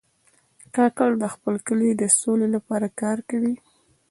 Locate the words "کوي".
3.29-3.53